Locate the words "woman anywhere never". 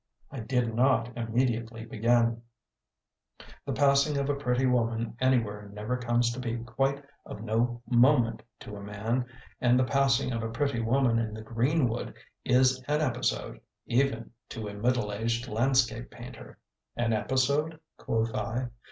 4.65-5.95